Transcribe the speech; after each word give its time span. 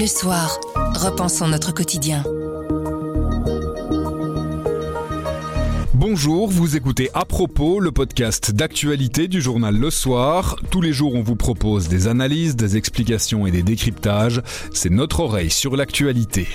Le 0.00 0.06
soir, 0.06 0.60
repensons 0.94 1.48
notre 1.48 1.74
quotidien. 1.74 2.22
Bonjour, 5.92 6.48
vous 6.48 6.76
écoutez 6.76 7.10
À 7.14 7.24
propos, 7.24 7.80
le 7.80 7.90
podcast 7.90 8.52
d'actualité 8.52 9.26
du 9.26 9.42
journal 9.42 9.76
Le 9.76 9.90
Soir. 9.90 10.54
Tous 10.70 10.80
les 10.80 10.92
jours, 10.92 11.16
on 11.16 11.22
vous 11.22 11.34
propose 11.34 11.88
des 11.88 12.06
analyses, 12.06 12.54
des 12.54 12.76
explications 12.76 13.44
et 13.48 13.50
des 13.50 13.64
décryptages. 13.64 14.40
C'est 14.72 14.90
notre 14.90 15.18
oreille 15.18 15.50
sur 15.50 15.74
l'actualité. 15.74 16.46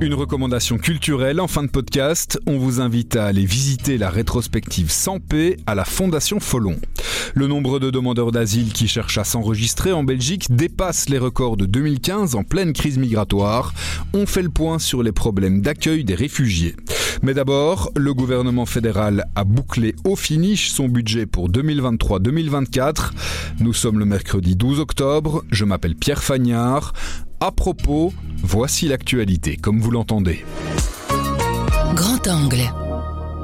Une 0.00 0.14
recommandation 0.14 0.76
culturelle 0.76 1.40
en 1.40 1.46
fin 1.46 1.62
de 1.62 1.70
podcast, 1.70 2.40
on 2.46 2.58
vous 2.58 2.80
invite 2.80 3.14
à 3.14 3.26
aller 3.26 3.46
visiter 3.46 3.96
la 3.96 4.10
rétrospective 4.10 4.90
Sans 4.90 5.20
paix 5.20 5.56
à 5.66 5.76
la 5.76 5.84
Fondation 5.84 6.40
Folon. 6.40 6.76
Le 7.34 7.46
nombre 7.46 7.78
de 7.78 7.90
demandeurs 7.90 8.32
d'asile 8.32 8.72
qui 8.72 8.88
cherchent 8.88 9.18
à 9.18 9.24
s'enregistrer 9.24 9.92
en 9.92 10.04
Belgique 10.04 10.46
dépasse 10.54 11.08
les 11.08 11.18
records 11.18 11.56
de 11.56 11.66
2015 11.66 12.34
en 12.34 12.44
pleine 12.44 12.72
crise 12.72 12.98
migratoire. 12.98 13.74
On 14.14 14.26
fait 14.26 14.42
le 14.42 14.50
point 14.50 14.78
sur 14.78 15.02
les 15.02 15.12
problèmes 15.12 15.60
d'accueil 15.60 16.04
des 16.04 16.14
réfugiés. 16.14 16.74
Mais 17.22 17.34
d'abord, 17.34 17.90
le 17.96 18.12
gouvernement 18.14 18.66
fédéral 18.66 19.24
a 19.34 19.44
bouclé 19.44 19.94
au 20.04 20.16
finish 20.16 20.70
son 20.70 20.88
budget 20.88 21.26
pour 21.26 21.50
2023-2024. 21.50 23.10
Nous 23.60 23.72
sommes 23.72 23.98
le 23.98 24.04
mercredi 24.04 24.56
12 24.56 24.80
octobre, 24.80 25.44
je 25.50 25.64
m'appelle 25.64 25.96
Pierre 25.96 26.22
Fagnard. 26.22 26.92
À 27.40 27.52
propos, 27.52 28.12
voici 28.42 28.88
l'actualité 28.88 29.56
comme 29.56 29.80
vous 29.80 29.90
l'entendez. 29.90 30.44
Grand 31.94 32.26
angle. 32.28 32.85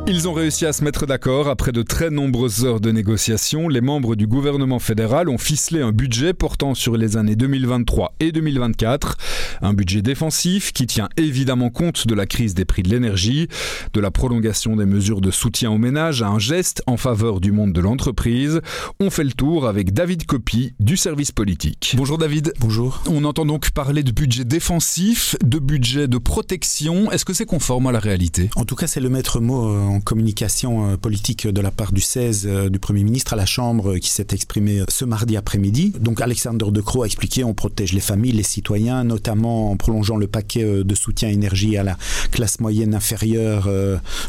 Ils 0.08 0.26
ont 0.26 0.32
réussi 0.32 0.66
à 0.66 0.72
se 0.72 0.82
mettre 0.82 1.06
d'accord 1.06 1.48
après 1.48 1.70
de 1.70 1.82
très 1.82 2.10
nombreuses 2.10 2.64
heures 2.64 2.80
de 2.80 2.90
négociations. 2.90 3.68
Les 3.68 3.80
membres 3.80 4.16
du 4.16 4.26
gouvernement 4.26 4.80
fédéral 4.80 5.28
ont 5.28 5.38
ficelé 5.38 5.80
un 5.80 5.92
budget 5.92 6.34
portant 6.34 6.74
sur 6.74 6.96
les 6.96 7.16
années 7.16 7.36
2023 7.36 8.16
et 8.18 8.32
2024. 8.32 9.16
Un 9.62 9.72
budget 9.74 10.02
défensif 10.02 10.72
qui 10.72 10.88
tient 10.88 11.08
évidemment 11.16 11.70
compte 11.70 12.08
de 12.08 12.16
la 12.16 12.26
crise 12.26 12.54
des 12.54 12.64
prix 12.64 12.82
de 12.82 12.88
l'énergie, 12.88 13.46
de 13.92 14.00
la 14.00 14.10
prolongation 14.10 14.74
des 14.74 14.86
mesures 14.86 15.20
de 15.20 15.30
soutien 15.30 15.70
aux 15.70 15.78
ménages 15.78 16.20
à 16.20 16.26
un 16.26 16.40
geste 16.40 16.82
en 16.88 16.96
faveur 16.96 17.40
du 17.40 17.52
monde 17.52 17.72
de 17.72 17.80
l'entreprise. 17.80 18.60
On 18.98 19.08
fait 19.08 19.24
le 19.24 19.32
tour 19.32 19.68
avec 19.68 19.92
David 19.92 20.26
Copy 20.26 20.74
du 20.80 20.96
service 20.96 21.30
politique. 21.30 21.94
Bonjour 21.96 22.18
David. 22.18 22.52
Bonjour. 22.58 23.04
On 23.08 23.24
entend 23.24 23.46
donc 23.46 23.70
parler 23.70 24.02
de 24.02 24.10
budget 24.10 24.44
défensif, 24.44 25.36
de 25.44 25.60
budget 25.60 26.08
de 26.08 26.18
protection. 26.18 27.12
Est-ce 27.12 27.24
que 27.24 27.32
c'est 27.32 27.46
conforme 27.46 27.86
à 27.86 27.92
la 27.92 28.00
réalité? 28.00 28.50
En 28.56 28.64
tout 28.64 28.74
cas, 28.74 28.88
c'est 28.88 29.00
le 29.00 29.08
maître 29.08 29.38
mot 29.38 29.70
euh, 29.70 29.91
communication 30.00 30.90
euh, 30.90 30.96
politique 30.96 31.46
de 31.46 31.60
la 31.60 31.70
part 31.70 31.92
du 31.92 32.00
16 32.00 32.46
euh, 32.46 32.68
du 32.68 32.78
Premier 32.78 33.04
ministre 33.04 33.32
à 33.32 33.36
la 33.36 33.46
Chambre 33.46 33.96
qui 33.98 34.10
s'est 34.10 34.26
exprimé 34.32 34.82
ce 34.88 35.04
mardi 35.04 35.36
après-midi. 35.36 35.92
Donc 35.98 36.20
Alexander 36.20 36.66
De 36.70 36.80
Croo 36.80 37.02
a 37.02 37.06
expliqué 37.06 37.44
on 37.44 37.54
protège 37.54 37.92
les 37.92 38.00
familles, 38.00 38.32
les 38.32 38.42
citoyens, 38.42 39.04
notamment 39.04 39.70
en 39.70 39.76
prolongeant 39.76 40.16
le 40.16 40.26
paquet 40.26 40.84
de 40.84 40.94
soutien 40.94 41.28
énergie 41.28 41.76
à 41.76 41.82
la 41.82 41.96
classe 42.30 42.60
moyenne 42.60 42.94
inférieure 42.94 43.68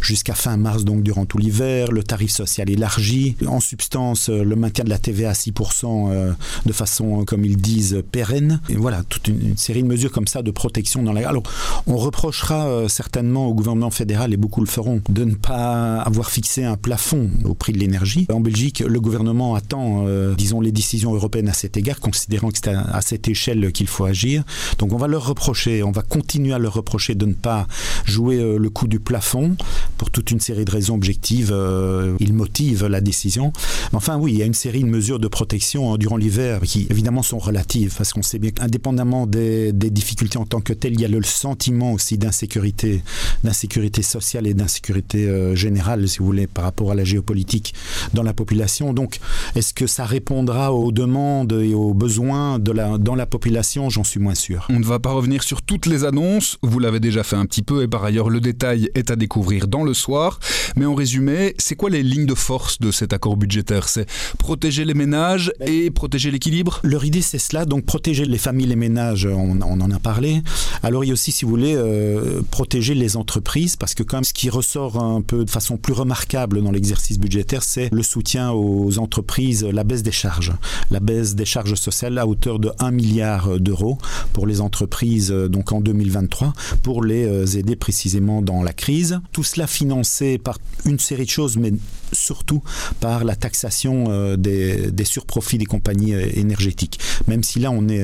jusqu'à 0.02 0.34
fin 0.34 0.58
mars, 0.58 0.84
donc 0.84 1.04
durant 1.04 1.26
tout 1.26 1.38
l'hiver, 1.38 1.92
le 1.92 2.04
tarif 2.04 2.32
social 2.32 2.70
élargi, 2.70 3.36
en 3.46 3.60
substance 3.60 4.30
le 4.30 4.56
maintien 4.56 4.84
de 4.84 4.90
la 4.90 4.98
TVA 4.98 5.30
à 5.30 5.34
6% 5.34 6.34
de 6.66 6.74
façon, 6.74 7.26
comme 7.26 7.46
ils 7.46 7.58
disent, 7.58 8.04
pérenne. 8.12 8.62
Et 8.70 8.76
voilà, 8.76 9.04
toute 9.04 9.28
une, 9.28 9.58
série 9.58 9.84
de 9.84 9.88
mesures 9.88 10.12
comme 10.12 10.28
ça 10.28 10.42
de 10.42 10.52
protection 10.52 11.04
dans 11.04 11.14
la... 11.14 11.28
Alors, 11.28 11.44
on 11.88 11.98
reprochera 11.98 12.88
certainement 12.90 13.48
au 13.48 13.54
gouvernement 13.54 13.92
fédéral, 13.92 14.34
et 14.34 14.38
beaucoup 14.38 14.62
le 14.62 14.68
feront, 14.68 15.02
de 15.10 15.24
ne 15.24 15.36
pas 15.36 15.53
avoir 15.54 16.30
fixé 16.30 16.64
un 16.64 16.78
plafond 16.78 17.30
au 17.46 17.54
prix 17.54 17.74
de 17.74 17.78
l'énergie. 17.78 18.28
En 18.32 18.40
Belgique, 18.40 18.84
le 18.86 19.00
gouvernement 19.00 19.56
attend, 19.56 20.06
euh, 20.08 20.34
disons, 20.36 20.62
les 20.62 20.72
décisions 20.72 21.14
européennes 21.14 21.50
à 21.50 21.54
cet 21.54 21.78
égard, 21.78 22.00
considérant 22.00 22.50
que 22.50 22.58
c'est 22.58 22.70
à, 22.70 23.02
cette 23.02 23.28
échelle 23.28 23.72
qu'il 23.72 23.88
faut 23.88 24.06
agir. 24.06 24.44
Donc 24.80 24.94
on 24.94 24.98
va 24.98 25.08
leur 25.08 25.26
reprocher, 25.28 25.84
on 25.84 25.92
va 25.92 26.02
continuer 26.02 26.54
à 26.54 26.60
leur 26.60 26.74
reprocher 26.74 27.16
de 27.16 27.26
ne 27.26 27.34
pas 27.34 27.68
jouer 28.06 28.40
euh, 28.40 28.58
le 28.58 28.70
coup 28.70 28.88
du 28.88 29.00
plafond 29.00 29.56
pour 29.98 30.10
toute 30.10 30.32
une 30.32 30.40
série 30.40 30.66
de 30.66 30.72
raisons 30.72 30.96
objectives. 30.96 31.52
Euh, 31.52 32.16
ils 32.20 32.34
motivent 32.34 32.86
la 32.86 33.02
décision. 33.02 33.54
Enfin, 33.94 34.18
oui, 34.18 34.34
il 34.34 34.40
y 34.40 34.42
a 34.42 34.46
une 34.46 34.54
série 34.54 34.82
de 34.82 34.90
mesures 34.90 35.20
de 35.20 35.28
protection 35.28 35.94
hein, 35.94 35.98
durant 35.98 36.18
l'hiver 36.18 36.62
qui, 36.62 36.88
évidemment, 36.90 37.24
sont 37.24 37.40
relatives 37.40 37.94
parce 37.98 38.14
qu'on 38.14 38.22
sait 38.22 38.40
bien 38.40 38.52
qu'indépendamment 38.52 39.28
des, 39.28 39.72
difficultés 39.74 40.38
en 40.38 40.46
tant 40.46 40.62
que 40.62 40.74
telles, 40.74 40.94
il 40.94 41.02
y 41.02 41.06
a 41.06 41.08
le 41.08 41.22
sentiment 41.24 41.94
aussi 41.94 42.18
d'insécurité, 42.18 43.04
d'insécurité 43.44 44.02
sociale 44.02 44.48
et 44.48 44.54
d'insécurité 44.54 45.28
euh, 45.44 45.56
générale, 45.56 46.08
si 46.08 46.20
vous 46.20 46.26
voulez, 46.26 46.48
par 46.48 46.64
rapport 46.64 46.92
à 46.92 46.96
la 46.96 47.04
géopolitique 47.04 47.74
dans 48.14 48.24
la 48.24 48.34
population. 48.34 48.94
Donc, 48.94 49.20
est-ce 49.56 49.74
que 49.74 49.88
ça 49.88 50.06
répondra 50.06 50.74
aux 50.74 50.92
demandes 50.92 51.54
et 51.54 51.74
aux 51.74 51.94
besoins 51.94 52.60
de 52.60 52.72
la, 52.72 52.98
dans 52.98 53.16
la 53.16 53.26
population? 53.26 53.90
J'en 53.90 54.04
suis 54.04 54.20
moins 54.20 54.36
sûr. 54.36 54.66
On 54.70 54.80
ne 54.80 54.86
va 54.86 55.00
pas 55.00 55.12
revenir 55.12 55.44
sur 55.44 55.62
toutes 55.62 55.86
les 55.86 56.04
annonces, 56.04 56.58
vous 56.62 56.80
l'avez 56.80 57.00
déjà 57.00 57.24
fait 57.24 57.36
un 57.36 57.46
petit 57.46 57.62
peu, 57.62 57.84
et 57.84 57.88
par 57.88 58.04
ailleurs, 58.04 58.30
le 58.30 58.42
détail 58.42 58.90
est 58.96 59.12
à 59.12 59.16
découvrir 59.16 59.68
dans 59.68 59.84
le 59.84 59.94
soir. 59.94 60.40
Mais 60.76 60.86
en 60.86 60.96
résumé, 60.96 61.56
c'est 61.58 61.76
quoi 61.76 61.90
les 61.90 62.04
lignes 62.04 62.26
de 62.26 62.36
force 62.36 62.80
de 62.80 62.92
cet 62.92 63.14
accord 63.14 63.38
budgétaire? 63.38 63.88
C'est 63.90 64.08
protéger 64.38 64.86
les 64.86 64.94
ménages 64.94 65.52
et 65.66 65.92
protéger 65.92 66.32
l'équilibre? 66.32 66.80
Leur 66.84 67.06
idée, 67.06 67.22
c'est 67.22 67.40
cela, 67.40 67.66
donc 67.66 67.86
protéger 67.86 68.26
les 68.26 68.38
familles, 68.38 68.68
les 68.68 68.76
ménages, 68.76 69.26
on, 69.26 69.62
en 69.62 69.92
a 69.92 70.00
parlé. 70.00 70.42
Alors, 70.82 71.04
il 71.04 71.08
y 71.08 71.12
a 71.12 71.14
aussi, 71.14 71.32
si 71.32 71.46
vous 71.46 71.52
voulez, 71.52 71.76
euh, 71.76 72.42
protéger 72.52 72.96
les 72.96 73.18
entreprises, 73.18 73.76
parce 73.76 73.94
que 73.94 74.04
comme 74.04 74.24
ce 74.24 74.34
qui 74.34 74.50
ressort 74.50 75.02
un 75.04 75.22
peu 75.22 75.33
de 75.34 75.50
façon 75.50 75.78
plus 75.78 75.94
remarquable 75.94 76.62
dans 76.62 76.72
l'exercice 76.72 77.20
budgétaire, 77.20 77.64
c'est 77.64 77.90
le 77.92 78.04
soutien 78.04 78.52
aux 78.52 79.00
entreprises, 79.00 79.64
la 79.64 79.84
baisse 79.84 80.04
des 80.04 80.12
charges. 80.12 80.54
La 80.92 81.00
baisse 81.00 81.36
des 81.36 81.46
charges 81.46 81.76
sociales 81.76 82.18
à 82.18 82.28
hauteur 82.28 82.60
de 82.60 82.72
1 82.80 82.92
milliard 82.92 83.60
d'euros 83.60 83.98
pour 84.34 84.48
les 84.48 84.62
entreprises 84.62 85.32
donc 85.32 85.72
en 85.72 85.82
2023 85.82 86.54
pour 86.82 87.04
les 87.04 87.26
euh, 87.26 87.46
aider 87.46 87.76
précisément 87.76 88.42
dans 88.42 88.64
la 88.64 88.74
crise. 88.74 89.20
Tout 89.32 89.44
cela 89.44 89.68
financé 89.68 90.38
par 90.38 90.58
une 90.86 91.00
série 91.00 91.26
de 91.26 91.30
choses, 91.30 91.58
mais 91.58 91.72
surtout 92.12 92.62
par 93.00 93.24
la 93.24 93.36
taxation 93.36 94.06
euh, 94.10 94.36
des, 94.38 94.92
surprofits 95.04 95.58
des 95.58 95.66
compagnies 95.66 96.14
euh, 96.14 96.28
énergétiques. 96.34 97.00
Même 97.28 97.44
si 97.44 97.60
là 97.60 97.72
on 97.72 97.88
est 97.90 98.04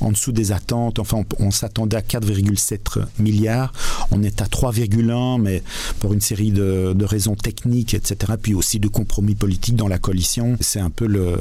en 0.00 0.10
dessous 0.10 0.32
des 0.32 0.52
attentes, 0.52 0.98
enfin 0.98 1.18
on, 1.38 1.46
on 1.46 1.50
s'attendait 1.50 1.96
à 1.96 2.00
4,7 2.00 3.04
milliards, 3.18 3.72
on 4.10 4.22
est 4.22 4.40
à 4.40 4.46
3,1, 4.46 5.40
mais 5.40 5.62
pour 6.00 6.12
une 6.12 6.20
série 6.20 6.50
de 6.50 6.63
de, 6.64 7.04
raisons 7.04 7.34
techniques, 7.34 7.94
etc., 7.94 8.32
puis 8.40 8.54
aussi 8.54 8.78
de 8.80 8.88
compromis 8.88 9.34
politiques 9.34 9.76
dans 9.76 9.88
la 9.88 9.98
coalition. 9.98 10.56
C'est 10.60 10.80
un 10.80 10.90
peu 10.90 11.06
le, 11.06 11.36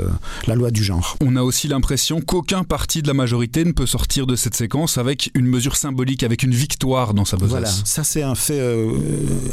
la 0.48 0.56
loi 0.56 0.72
du 0.72 0.84
genre. 0.84 1.18
On 1.22 1.36
a 1.36 1.42
aussi 1.42 1.68
l'impression 1.68 2.22
qu'aucun 2.22 2.64
parti 2.64 3.02
de 3.02 3.08
la 3.08 3.14
majorité 3.14 3.64
ne 3.64 3.72
peut 3.72 3.86
sortir 3.86 4.28
de 4.28 4.36
cette 4.36 4.56
séquence 4.56 4.98
avec 4.98 5.32
une 5.34 5.46
mesure 5.46 5.76
symbolique, 5.76 6.24
avec 6.24 6.44
une 6.44 6.54
victoire 6.54 7.14
dans 7.14 7.26
sa 7.26 7.38
besace. 7.38 7.52
Voilà, 7.52 7.70
ça 7.70 8.04
c'est 8.04 8.24
un 8.24 8.36
fait 8.36 8.60
euh, 8.60 8.92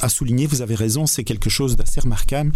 à 0.00 0.08
souligner, 0.08 0.46
vous 0.46 0.62
avez 0.62 0.74
raison, 0.74 1.06
c'est 1.06 1.24
quelque 1.24 1.50
chose 1.50 1.76
d'assez 1.76 2.00
remarquable. 2.00 2.52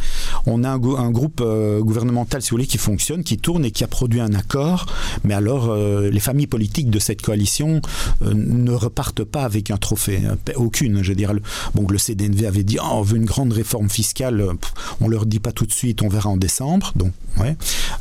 On 0.46 0.64
a 0.64 0.70
un, 0.70 0.80
un 0.82 1.10
groupe 1.10 1.40
euh, 1.40 1.80
gouvernemental, 1.80 2.42
si 2.42 2.50
vous 2.50 2.56
voulez, 2.56 2.66
qui 2.66 2.78
fonctionne, 2.78 3.24
qui 3.24 3.38
tourne 3.38 3.64
et 3.64 3.70
qui 3.70 3.84
a 3.84 3.88
produit 3.88 4.20
un 4.20 4.34
accord, 4.34 4.86
mais 5.24 5.34
alors 5.34 5.70
euh, 5.70 6.10
les 6.10 6.20
familles 6.20 6.46
politiques 6.46 6.90
de 6.90 6.98
cette 6.98 7.22
coalition 7.22 7.80
ne 8.22 8.72
repartent 8.72 9.24
pas 9.24 9.44
avec 9.44 9.70
un 9.70 9.76
trophée, 9.76 10.20
aucune, 10.56 11.02
je 11.02 11.10
veux 11.10 11.14
dire. 11.14 11.32
Bon, 11.74 11.86
le 11.88 11.98
CDNV 11.98 12.46
avait 12.46 12.64
dit, 12.64 12.78
oh, 12.82 13.02
une 13.12 13.24
grande 13.24 13.52
réforme 13.52 13.88
fiscale, 13.88 14.40
euh, 14.40 14.52
on 15.00 15.08
leur 15.08 15.26
dit 15.26 15.40
pas 15.40 15.52
tout 15.52 15.66
de 15.66 15.72
suite, 15.72 16.02
on 16.02 16.08
verra 16.08 16.30
en 16.30 16.36
décembre. 16.36 16.92
Donc. 16.96 17.12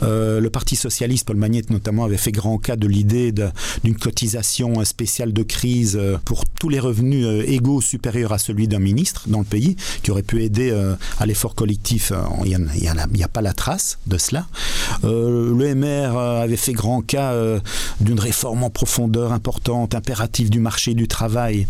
Euh, 0.04 0.40
le 0.40 0.50
Parti 0.52 0.76
socialiste, 0.76 1.26
Paul 1.26 1.38
Magnette 1.38 1.72
notamment, 1.72 2.04
avait 2.04 2.18
fait 2.18 2.32
grand 2.32 2.60
cas 2.60 2.76
de 2.76 2.88
l'idée 2.88 3.34
d'une 3.84 3.96
cotisation 3.96 4.84
spéciale 4.86 5.34
de 5.34 5.42
crise 5.42 5.98
euh, 6.00 6.18
pour 6.24 6.46
tous 6.46 6.70
les 6.70 6.80
revenus 6.80 7.26
égaux 7.48 7.82
supérieurs 7.82 8.32
à 8.32 8.38
celui 8.38 8.68
d'un 8.68 8.80
ministre 8.80 9.24
dans 9.28 9.40
le 9.40 9.46
pays, 9.46 9.76
qui 10.04 10.12
aurait 10.12 10.22
pu 10.22 10.44
aider 10.44 10.72
à 11.20 11.26
l'effort 11.26 11.56
collectif. 11.56 12.12
Il 12.46 12.58
n'y 12.80 12.88
a, 12.88 13.26
a, 13.26 13.28
pas 13.28 13.42
la 13.42 13.54
trace 13.54 13.98
de 14.06 14.18
cela. 14.18 14.46
le 15.04 15.76
MR 15.76 16.18
avait 16.18 16.58
fait 16.58 16.74
grand 16.74 17.02
cas 17.02 17.34
d'une 18.00 18.20
réforme 18.20 18.64
en 18.64 18.70
profondeur 18.70 19.34
importante, 19.34 19.96
impérative 19.96 20.50
du 20.50 20.60
marché 20.60 20.94
du 20.94 21.08
travail 21.08 21.68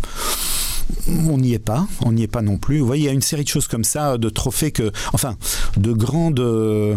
on 1.28 1.38
n'y 1.38 1.54
est 1.54 1.58
pas, 1.58 1.86
on 2.00 2.12
n'y 2.12 2.22
est 2.22 2.28
pas 2.28 2.42
non 2.42 2.56
plus. 2.56 2.78
Vous 2.78 2.86
voyez, 2.86 3.04
il 3.04 3.06
y 3.06 3.10
a 3.10 3.12
une 3.12 3.22
série 3.22 3.44
de 3.44 3.48
choses 3.48 3.68
comme 3.68 3.84
ça, 3.84 4.18
de 4.18 4.28
trophées 4.28 4.72
que, 4.72 4.90
enfin, 5.12 5.36
de 5.76 5.92
grandes 5.92 6.40
euh, 6.40 6.96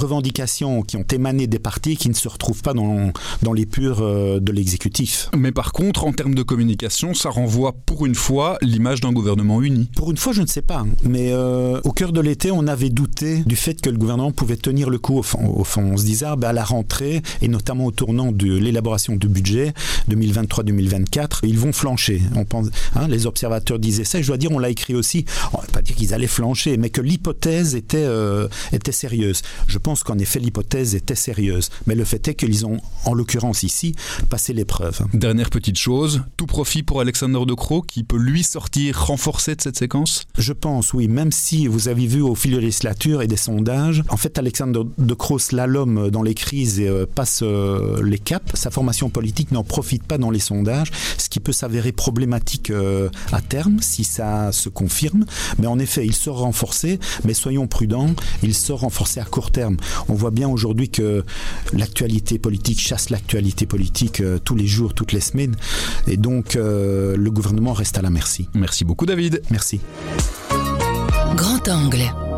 revendications 0.00 0.82
qui 0.82 0.96
ont 0.96 1.04
émané 1.12 1.46
des 1.46 1.58
partis 1.58 1.96
qui 1.96 2.08
ne 2.08 2.14
se 2.14 2.28
retrouvent 2.28 2.62
pas 2.62 2.74
dans, 2.74 3.12
dans 3.42 3.52
les 3.52 3.66
purs 3.66 4.00
euh, 4.00 4.40
de 4.40 4.52
l'exécutif. 4.52 5.30
Mais 5.36 5.52
par 5.52 5.72
contre, 5.72 6.04
en 6.04 6.12
termes 6.12 6.34
de 6.34 6.42
communication, 6.42 7.14
ça 7.14 7.30
renvoie 7.30 7.72
pour 7.86 8.06
une 8.06 8.14
fois 8.14 8.58
l'image 8.62 9.00
d'un 9.00 9.12
gouvernement 9.12 9.62
uni. 9.62 9.88
Pour 9.96 10.10
une 10.10 10.16
fois, 10.16 10.32
je 10.32 10.42
ne 10.42 10.46
sais 10.46 10.62
pas. 10.62 10.84
Mais 11.04 11.32
euh, 11.32 11.80
au 11.84 11.92
cœur 11.92 12.12
de 12.12 12.20
l'été, 12.20 12.50
on 12.50 12.66
avait 12.66 12.90
douté 12.90 13.42
du 13.44 13.56
fait 13.56 13.80
que 13.80 13.90
le 13.90 13.98
gouvernement 13.98 14.32
pouvait 14.32 14.56
tenir 14.56 14.90
le 14.90 14.98
coup. 14.98 15.18
Au 15.18 15.22
fond, 15.22 15.46
au 15.46 15.64
fond 15.64 15.82
on 15.82 15.96
se 15.96 16.04
disait, 16.04 16.26
ah, 16.26 16.36
ben, 16.36 16.48
à 16.48 16.52
la 16.52 16.64
rentrée, 16.64 17.22
et 17.42 17.48
notamment 17.48 17.86
au 17.86 17.90
tournant 17.90 18.32
de 18.32 18.46
l'élaboration 18.56 19.16
du 19.16 19.28
budget 19.28 19.72
2023-2024, 20.10 21.40
ils 21.44 21.58
vont 21.58 21.72
flancher. 21.72 22.22
On 22.36 22.44
pense, 22.44 22.68
hein, 22.94 23.08
les 23.08 23.26
observateurs 23.26 23.78
disaient 23.78 24.04
ça, 24.04 24.18
et 24.18 24.22
je 24.22 24.28
dois 24.28 24.36
dire, 24.36 24.52
on 24.52 24.58
l'a 24.58 24.70
écrit 24.70 24.94
aussi, 24.94 25.24
on 25.52 25.58
ne 25.58 25.62
va 25.62 25.68
pas 25.72 25.82
dire 25.82 25.96
qu'ils 25.96 26.14
allaient 26.14 26.26
flancher, 26.26 26.76
mais 26.76 26.90
que 26.90 27.00
l'hypothèse 27.00 27.74
était, 27.74 27.98
euh, 27.98 28.48
était 28.72 28.92
sérieuse. 28.92 29.42
Je 29.66 29.78
pense 29.78 29.89
pense 29.90 30.04
qu'en 30.04 30.18
effet 30.18 30.38
l'hypothèse 30.38 30.94
était 30.94 31.16
sérieuse. 31.16 31.68
Mais 31.88 31.96
le 31.96 32.04
fait 32.04 32.28
est 32.28 32.34
qu'ils 32.34 32.64
ont, 32.64 32.78
en 33.06 33.12
l'occurrence 33.12 33.64
ici, 33.64 33.96
passé 34.28 34.52
l'épreuve. 34.52 35.00
Dernière 35.14 35.50
petite 35.50 35.78
chose, 35.78 36.22
tout 36.36 36.46
profit 36.46 36.84
pour 36.84 37.00
Alexander 37.00 37.40
De 37.44 37.54
Croo 37.54 37.82
qui 37.82 38.04
peut 38.04 38.16
lui 38.16 38.44
sortir 38.44 39.04
renforcé 39.04 39.56
de 39.56 39.60
cette 39.60 39.76
séquence? 39.76 40.28
Je 40.38 40.52
pense, 40.52 40.94
oui. 40.94 41.08
Même 41.08 41.32
si 41.32 41.66
vous 41.66 41.88
avez 41.88 42.06
vu 42.06 42.20
au 42.20 42.36
fil 42.36 42.52
de 42.52 42.58
législature 42.58 43.20
et 43.20 43.26
des 43.26 43.36
sondages, 43.36 44.04
en 44.10 44.16
fait 44.16 44.38
Alexander 44.38 44.82
De 44.96 45.14
Croo 45.14 45.40
slalom 45.40 46.08
dans 46.10 46.22
les 46.22 46.34
crises 46.34 46.78
et 46.78 46.86
euh, 46.86 47.04
passe 47.12 47.40
euh, 47.42 48.00
les 48.04 48.20
caps. 48.20 48.54
Sa 48.54 48.70
formation 48.70 49.10
politique 49.10 49.50
n'en 49.50 49.64
profite 49.64 50.04
pas 50.04 50.18
dans 50.18 50.30
les 50.30 50.38
sondages, 50.38 50.92
ce 51.18 51.28
qui 51.28 51.40
peut 51.40 51.52
s'avérer 51.52 51.90
problématique 51.90 52.70
euh, 52.70 53.08
à 53.32 53.40
terme 53.40 53.78
si 53.80 54.04
ça 54.04 54.52
se 54.52 54.68
confirme. 54.68 55.24
Mais 55.58 55.66
en 55.66 55.80
effet, 55.80 56.06
il 56.06 56.14
sort 56.14 56.38
renforcé, 56.38 57.00
mais 57.24 57.34
soyons 57.34 57.66
prudents, 57.66 58.14
il 58.44 58.54
sort 58.54 58.80
renforcé 58.80 59.18
à 59.18 59.24
court 59.24 59.50
terme. 59.50 59.78
On 60.08 60.14
voit 60.14 60.30
bien 60.30 60.48
aujourd'hui 60.48 60.88
que 60.90 61.24
l'actualité 61.72 62.38
politique 62.38 62.80
chasse 62.80 63.10
l'actualité 63.10 63.66
politique 63.66 64.20
euh, 64.20 64.38
tous 64.42 64.56
les 64.56 64.66
jours, 64.66 64.94
toutes 64.94 65.12
les 65.12 65.20
semaines. 65.20 65.56
Et 66.06 66.16
donc, 66.16 66.56
euh, 66.56 67.16
le 67.16 67.30
gouvernement 67.30 67.72
reste 67.72 67.98
à 67.98 68.02
la 68.02 68.10
merci. 68.10 68.48
Merci 68.54 68.84
beaucoup, 68.84 69.06
David. 69.06 69.42
Merci. 69.50 69.80
Grand 71.36 71.68
angle. 71.68 72.29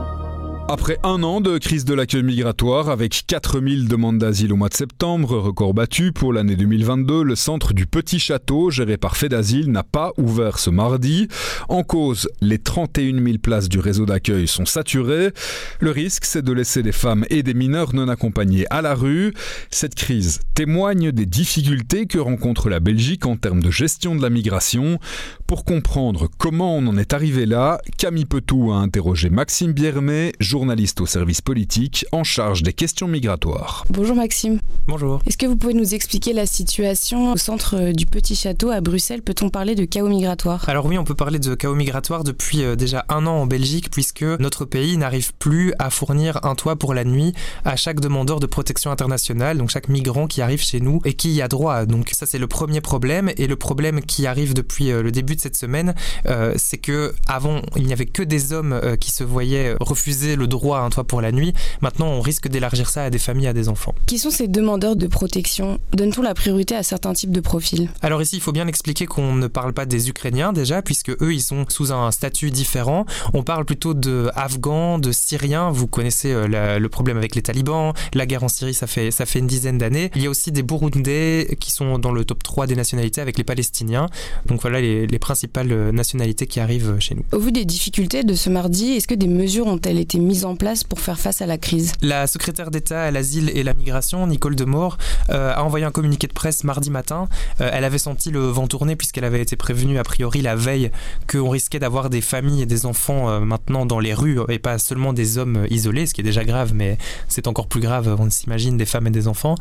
Après 0.69 0.99
un 1.03 1.23
an 1.23 1.41
de 1.41 1.59
crise 1.59 1.85
de 1.85 1.93
l'accueil 1.93 2.23
migratoire, 2.23 2.89
avec 2.89 3.25
4000 3.27 3.89
demandes 3.89 4.19
d'asile 4.19 4.53
au 4.53 4.57
mois 4.57 4.69
de 4.69 4.75
septembre, 4.75 5.37
record 5.37 5.75
battu 5.75 6.13
pour 6.13 6.33
l'année 6.33 6.57
2022, 6.57 7.25
le 7.25 7.37
centre 7.37 7.75
du 7.75 7.87
Petit 7.87 8.19
Château, 8.19 8.71
géré 8.71 8.97
par 8.97 9.17
Fait 9.17 9.29
d'Asile, 9.29 9.71
n'a 9.71 9.83
pas 9.83 10.13
ouvert 10.17 10.59
ce 10.59 10.71
mardi. 10.71 11.29
En 11.69 11.83
cause, 11.83 12.29
les 12.41 12.59
31 12.59 13.23
000 13.23 13.39
places 13.39 13.69
du 13.69 13.81
réseau 13.81 14.07
d'accueil 14.07 14.47
sont 14.47 14.65
saturées. 14.65 15.33
Le 15.81 15.91
risque, 15.91 16.25
c'est 16.25 16.43
de 16.43 16.53
laisser 16.53 16.83
des 16.83 16.93
femmes 16.93 17.27
et 17.29 17.43
des 17.43 17.55
mineurs 17.55 17.95
non 17.95 18.09
accompagnés 18.09 18.67
à 18.71 18.81
la 18.83 18.95
rue. 18.95 19.35
Cette 19.71 19.97
crise 19.97 20.41
témoigne 20.55 21.13
des 21.13 21.27
difficultés 21.27 22.07
que 22.07 22.19
rencontre 22.19 22.71
la 22.71 22.81
Belgique 22.81 23.27
en 23.27 23.37
termes 23.37 23.63
de 23.63 23.71
gestion 23.71 24.15
de 24.15 24.23
la 24.23 24.31
migration. 24.31 24.99
Pour 25.47 25.65
comprendre 25.65 26.29
comment 26.39 26.77
on 26.77 26.87
en 26.87 26.97
est 26.97 27.13
arrivé 27.13 27.45
là, 27.45 27.79
Camille 27.99 28.25
Petou 28.25 28.73
a 28.73 28.77
interrogé 28.77 29.29
Maxime 29.29 29.73
Biermet, 29.73 30.33
journaliste 30.53 31.01
au 31.01 31.07
service 31.07 31.41
politique 31.41 32.05
en 32.13 32.25
charge 32.25 32.63
des 32.63 32.75
questions 32.75 33.09
migratoires. 33.09 33.87
Bonjour 33.89 34.15
Maxime. 34.15 34.59
Bonjour. 34.87 35.23
Est-ce 35.27 35.39
que 35.39 35.47
vous 35.47 35.57
pouvez 35.57 35.73
nous 35.73 35.95
expliquer 35.95 36.35
la 36.35 36.45
situation 36.45 37.33
au 37.33 37.39
centre 37.39 37.93
du 37.93 38.05
Petit 38.05 38.37
Château 38.37 38.69
à 38.69 38.83
Bruxelles? 38.83 39.23
Peut-on 39.23 39.49
parler 39.49 39.75
de 39.75 39.87
chaos 39.87 40.09
migratoire? 40.09 40.69
Alors 40.69 40.85
oui, 40.85 40.99
on 40.99 41.05
peut 41.05 41.15
parler 41.15 41.39
de 41.39 41.55
chaos 41.55 41.75
migratoire 41.75 42.23
depuis 42.23 42.65
euh, 42.65 42.77
déjà 42.77 43.07
un 43.09 43.27
an 43.27 43.33
en 43.33 43.47
Belgique 43.47 43.91
puisque 43.91 44.25
notre 44.25 44.67
pays 44.67 44.99
n'arrive 44.99 45.33
plus 45.39 45.73
à 45.79 45.89
fournir 45.89 46.39
un 46.45 46.55
toit 46.55 46.77
pour 46.77 46.93
la 46.93 47.05
nuit 47.05 47.33
à 47.65 47.77
chaque 47.77 48.01
demandeur 48.01 48.39
de 48.39 48.47
protection 48.47 48.91
internationale, 48.91 49.57
donc 49.57 49.71
chaque 49.71 49.89
migrant 49.89 50.27
qui 50.27 50.43
arrive 50.43 50.63
chez 50.63 50.81
nous 50.81 51.01
et 51.07 51.15
qui 51.15 51.33
y 51.33 51.41
a 51.41 51.49
droit. 51.49 51.87
Donc 51.87 52.11
ça 52.13 52.27
c'est 52.27 52.39
le 52.39 52.47
premier 52.47 52.83
problème 52.83 53.31
et 53.39 53.47
le 53.47 53.57
problème 53.57 54.03
qui 54.03 54.27
arrive 54.27 54.53
depuis 54.53 54.91
euh, 54.91 55.03
le 55.03 55.13
début 55.13 55.35
de 55.35 55.41
cette 55.41 55.57
semaine, 55.57 55.95
euh, 56.27 56.53
c'est 56.59 56.77
que 56.77 57.15
avant 57.27 57.63
il 57.77 57.87
n'y 57.87 57.95
avait 57.95 58.05
que 58.05 58.23
des 58.23 58.53
hommes 58.53 58.75
euh, 58.75 58.97
qui 58.97 59.13
se 59.13 59.25
voyaient 59.25 59.77
refuser 59.81 60.37
le 60.37 60.42
droit 60.47 60.79
à 60.79 60.81
un 60.83 60.91
toit 60.91 61.05
pour 61.05 61.21
la 61.21 61.33
nuit. 61.33 61.53
Maintenant 61.81 62.09
on 62.09 62.21
risque 62.21 62.49
d'élargir 62.49 62.89
ça 62.89 63.05
à 63.05 63.11
des 63.11 63.19
familles, 63.19 63.49
à 63.49 63.53
des 63.53 63.69
enfants. 63.69 63.95
Qui 64.07 64.19
sont 64.19 64.31
ces 64.31 64.49
demandeurs 64.49 64.97
de 64.97 65.07
protection? 65.07 65.79
Donne-t-on 65.93 66.23
la 66.23 66.35
priorité 66.35 66.75
à 66.75 66.83
certains 66.83 67.13
types 67.13 67.33
de 67.33 67.41
profils? 67.41 67.89
Alors 68.01 68.23
ici 68.23 68.37
il 68.37 68.43
faut 68.43 68.53
bien 68.53 68.67
expliquer 68.67 69.07
qu'on 69.07 69.35
ne 69.35 69.47
parle 69.47 69.73
pas 69.73 69.87
des 69.87 70.09
Ukrainiens 70.09 70.53
déjà 70.53 70.83
puisque 70.83 71.11
eux 71.11 71.33
ils 71.33 71.43
sont 71.43 71.65
sous 71.69 71.93
un 71.93 72.11
statut 72.11 72.51
différent. 72.51 73.07
On 73.35 73.43
parle 73.43 73.65
plutôt 73.65 73.95
de 73.95 74.31
Afghans, 74.35 74.99
de 74.99 75.13
Syriens. 75.13 75.71
Vous 75.71 75.87
connaissez 75.87 76.33
euh, 76.33 76.47
la, 76.49 76.79
le 76.79 76.89
problème 76.89 77.17
avec 77.17 77.35
les 77.35 77.43
talibans, 77.43 77.93
la 78.15 78.27
guerre 78.27 78.45
en 78.45 78.49
Syrie 78.49 78.75
ça 78.75 78.87
fait, 78.87 79.11
ça 79.11 79.27
fait 79.27 79.39
une 79.39 79.47
dizaine 79.47 79.79
d'années. 79.79 80.11
Il 80.15 80.23
y 80.23 80.27
a 80.27 80.31
aussi 80.31 80.53
des 80.53 80.63
Burundais 80.63 81.57
qui 81.61 81.71
sont 81.71 81.99
dans 81.99 82.13
le 82.13 82.25
top 82.25 82.43
3 82.43 82.67
des 82.67 82.75
nationalités 82.75 83.21
avec 83.21 83.39
les 83.39 83.45
Palestiniens. 83.45 84.09
Donc 84.47 84.63
voilà 84.63 84.81
les, 84.81 85.07
les 85.07 85.19
principales 85.19 85.73
euh, 85.73 85.93
nationalités 85.93 86.47
qui 86.47 86.61
arrivent 86.61 86.97
chez 86.99 87.15
nous. 87.15 87.25
Au 87.33 87.39
vu 87.39 87.53
des 87.53 87.65
difficultés 87.65 88.25
de 88.25 88.35
ce 88.35 88.51
mardi, 88.51 88.93
est-ce 88.93 89.09
que 89.09 89.15
des 89.15 89.29
mesures 89.29 89.67
ont-elles 89.67 89.99
été 89.99 90.19
mises 90.33 90.47
en 90.47 90.57
place 90.57 90.83
pour 90.83 90.99
faire 90.99 91.21
face 91.21 91.43
à 91.43 91.47
la 91.47 91.59
crise 91.59 91.93
La 92.01 92.27
secrétaire 92.27 92.71
d'État 92.71 93.03
à 93.03 93.11
l'asile 93.11 93.51
et 93.55 93.63
la 93.63 93.75
migration, 93.75 94.27
Nicole 94.27 94.57
Demore, 94.57 94.97
euh, 95.29 95.53
a 95.55 95.63
envoyé 95.63 95.85
un 95.85 95.91
communiqué 95.91 96.27
de 96.27 96.33
presse 96.33 96.65
mardi 96.65 96.89
matin. 96.91 97.29
Euh, 97.61 97.69
elle 97.71 97.85
avait 97.85 97.99
senti 97.99 98.31
le 98.31 98.41
vent 98.47 98.67
tourner 98.67 98.97
puisqu'elle 98.97 99.27
avait 99.27 99.43
été 99.43 99.57
prévenue 99.57 99.99
a 99.99 100.05
priori 100.05 100.41
la 100.41 100.57
veille 100.57 100.91
qu'on 101.31 101.51
risquait 101.51 101.79
d'avoir 101.79 102.09
des 102.09 102.23
familles 102.23 102.63
et 102.63 102.67
des 102.67 102.87
enfants 102.87 103.29
euh, 103.29 103.41
maintenant 103.41 103.85
dans 103.85 104.01
les 104.01 104.15
rues 104.15 104.39
et 104.49 104.59
pas 104.59 104.79
seulement 104.79 105.13
des 105.13 105.37
hommes 105.37 105.67
isolés, 105.69 106.07
ce 106.07 106.15
qui 106.15 106.23
est 106.23 106.25
déjà 106.25 106.47
grave, 106.47 106.73
mais 106.73 106.97
c'est 107.29 107.47
encore 107.47 107.67
plus 107.67 107.81
grave, 107.81 108.17
on 108.19 108.31
s'imagine, 108.31 108.79
des 108.79 108.87
femmes 108.87 109.09
et 109.09 109.11
des 109.11 109.29
enfants. 109.29 109.57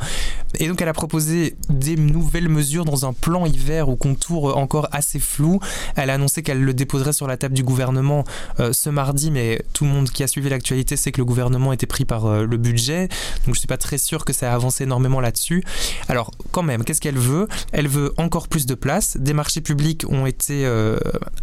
Et 0.57 0.69
donc 0.69 0.81
elle 0.81 0.87
a 0.87 0.93
proposé 0.93 1.57
des 1.67 1.97
nouvelles 1.97 2.47
mesures 2.47 2.85
dans 2.85 3.05
un 3.05 3.11
plan 3.11 3.45
hiver 3.45 3.89
au 3.89 3.97
contour 3.97 4.55
encore 4.55 4.87
assez 4.93 5.19
flou. 5.19 5.59
Elle 5.97 6.09
a 6.09 6.13
annoncé 6.13 6.43
qu'elle 6.43 6.63
le 6.63 6.73
déposerait 6.73 7.11
sur 7.11 7.27
la 7.27 7.35
table 7.35 7.55
du 7.55 7.63
gouvernement 7.63 8.23
euh, 8.61 8.71
ce 8.71 8.89
mardi, 8.89 9.31
mais 9.31 9.61
tout 9.73 9.83
le 9.83 9.91
monde 9.91 10.09
qui 10.09 10.23
a 10.23 10.27
suivi 10.27 10.49
l'actualité 10.61 10.95
sait 10.95 11.11
que 11.11 11.17
le 11.17 11.25
gouvernement 11.25 11.73
était 11.73 11.87
pris 11.87 12.05
par 12.05 12.27
euh, 12.27 12.45
le 12.45 12.57
budget, 12.57 13.07
donc 13.45 13.55
je 13.55 13.59
suis 13.59 13.67
pas 13.67 13.77
très 13.77 13.97
sûr 13.97 14.25
que 14.25 14.31
ça 14.31 14.51
a 14.51 14.55
avancé 14.55 14.83
énormément 14.83 15.19
là-dessus. 15.19 15.63
Alors 16.07 16.29
quand 16.51 16.61
même, 16.61 16.83
qu'est-ce 16.83 17.01
qu'elle 17.01 17.17
veut? 17.17 17.47
Elle 17.71 17.87
veut 17.87 18.13
encore 18.17 18.47
plus 18.47 18.67
de 18.67 18.75
place. 18.75 19.17
Des 19.17 19.33
marchés 19.33 19.61
publics 19.61 20.05
ont 20.07 20.27
été 20.27 20.65
euh, 20.65 20.99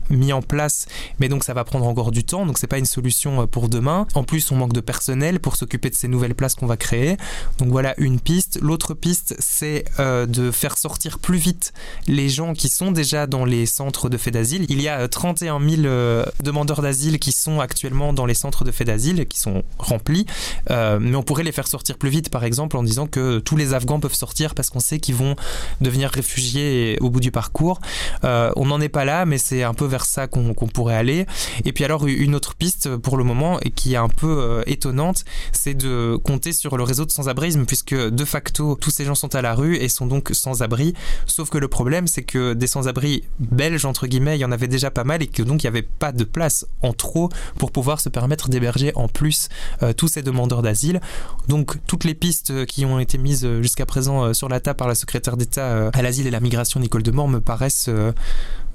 mis 0.08 0.32
en 0.32 0.40
place, 0.40 0.86
mais 1.18 1.28
donc 1.28 1.42
ça 1.42 1.52
va 1.52 1.64
prendre 1.64 1.84
encore 1.88 2.12
du 2.12 2.22
temps, 2.22 2.46
donc 2.46 2.58
c'est 2.58 2.68
pas 2.68 2.78
une 2.78 2.86
solution 2.86 3.42
euh, 3.42 3.46
pour 3.46 3.68
demain. 3.68 4.06
En 4.14 4.22
plus, 4.22 4.52
on 4.52 4.56
manque 4.56 4.72
de 4.72 4.80
personnel 4.80 5.40
pour 5.40 5.56
s'occuper 5.56 5.90
de 5.90 5.96
ces 5.96 6.06
nouvelles 6.06 6.36
places 6.36 6.54
qu'on 6.54 6.66
va 6.66 6.76
créer. 6.76 7.16
Donc 7.58 7.70
voilà 7.70 7.94
une 7.98 8.20
piste. 8.20 8.60
L'autre 8.62 8.94
piste, 8.94 9.34
c'est 9.40 9.84
de 9.98 10.50
faire 10.50 10.78
sortir 10.78 11.18
plus 11.18 11.38
vite 11.38 11.72
les 12.06 12.28
gens 12.28 12.54
qui 12.54 12.68
sont 12.68 12.92
déjà 12.92 13.26
dans 13.26 13.44
les 13.44 13.66
centres 13.66 14.08
de 14.08 14.16
fait 14.16 14.30
d'asile. 14.30 14.64
Il 14.68 14.80
y 14.80 14.88
a 14.88 15.00
euh, 15.00 15.08
31 15.08 15.60
000 15.60 15.82
euh, 15.84 16.24
demandeurs 16.42 16.82
d'asile 16.82 17.18
qui 17.18 17.32
sont 17.32 17.60
actuellement 17.60 18.12
dans 18.12 18.26
les 18.26 18.34
centres 18.34 18.64
de 18.64 18.70
fait 18.70 18.84
d'asile, 18.84 19.07
qui 19.14 19.38
sont 19.38 19.62
remplis, 19.78 20.26
Euh, 20.70 20.98
mais 21.00 21.16
on 21.16 21.22
pourrait 21.22 21.44
les 21.44 21.52
faire 21.52 21.66
sortir 21.66 21.96
plus 21.96 22.10
vite, 22.10 22.30
par 22.30 22.44
exemple, 22.44 22.76
en 22.76 22.82
disant 22.82 23.06
que 23.06 23.38
tous 23.38 23.56
les 23.56 23.74
Afghans 23.74 24.00
peuvent 24.00 24.14
sortir 24.14 24.54
parce 24.54 24.70
qu'on 24.70 24.80
sait 24.80 24.98
qu'ils 24.98 25.14
vont 25.14 25.34
devenir 25.80 26.10
réfugiés 26.10 26.98
au 27.00 27.10
bout 27.10 27.20
du 27.20 27.30
parcours. 27.30 27.80
Euh, 28.24 28.50
on 28.56 28.66
n'en 28.66 28.80
est 28.80 28.88
pas 28.88 29.04
là, 29.04 29.24
mais 29.24 29.38
c'est 29.38 29.62
un 29.62 29.74
peu 29.74 29.86
vers 29.86 30.04
ça 30.04 30.26
qu'on 30.26 30.54
pourrait 30.54 30.96
aller. 30.96 31.26
Et 31.64 31.72
puis 31.72 31.84
alors 31.84 32.06
une 32.06 32.34
autre 32.34 32.54
piste 32.54 32.96
pour 32.96 33.16
le 33.16 33.24
moment 33.24 33.58
et 33.60 33.70
qui 33.70 33.94
est 33.94 33.96
un 33.96 34.08
peu 34.08 34.38
euh, 34.38 34.62
étonnante, 34.66 35.24
c'est 35.52 35.74
de 35.74 36.16
compter 36.22 36.52
sur 36.52 36.76
le 36.76 36.82
réseau 36.82 37.04
de 37.04 37.10
sans-abrisme 37.10 37.64
puisque 37.64 37.94
de 37.94 38.24
facto 38.24 38.76
tous 38.80 38.90
ces 38.90 39.04
gens 39.04 39.14
sont 39.14 39.34
à 39.34 39.42
la 39.42 39.54
rue 39.54 39.76
et 39.76 39.88
sont 39.88 40.06
donc 40.06 40.30
sans 40.32 40.62
abri. 40.62 40.94
Sauf 41.26 41.50
que 41.50 41.58
le 41.58 41.68
problème 41.68 42.06
c'est 42.06 42.22
que 42.22 42.52
des 42.52 42.66
sans-abri 42.66 43.24
belges 43.38 43.84
entre 43.84 44.06
guillemets, 44.06 44.36
il 44.36 44.40
y 44.40 44.44
en 44.44 44.52
avait 44.52 44.68
déjà 44.68 44.90
pas 44.90 45.04
mal 45.04 45.22
et 45.22 45.26
que 45.26 45.42
donc 45.42 45.62
il 45.62 45.66
n'y 45.66 45.68
avait 45.76 45.82
pas 45.82 46.12
de 46.12 46.24
place 46.24 46.66
en 46.82 46.92
trop 46.92 47.30
pour 47.58 47.70
pouvoir 47.70 48.00
se 48.00 48.08
permettre 48.08 48.48
d'héberger 48.48 48.92
en 48.98 49.08
plus 49.08 49.48
euh, 49.82 49.92
tous 49.92 50.08
ces 50.08 50.22
demandeurs 50.22 50.62
d'asile. 50.62 51.00
Donc 51.48 51.78
toutes 51.86 52.04
les 52.04 52.14
pistes 52.14 52.66
qui 52.66 52.84
ont 52.84 52.98
été 52.98 53.16
mises 53.16 53.44
euh, 53.44 53.62
jusqu'à 53.62 53.86
présent 53.86 54.24
euh, 54.24 54.32
sur 54.32 54.48
la 54.48 54.60
table 54.60 54.76
par 54.76 54.88
la 54.88 54.94
secrétaire 54.94 55.36
d'État 55.36 55.90
à 55.92 56.02
l'asile 56.02 56.26
et 56.26 56.30
la 56.30 56.40
migration 56.40 56.80
Nicole 56.80 57.02
Demort 57.02 57.28
me 57.28 57.40
paraissent 57.40 57.90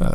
euh, 0.02 0.08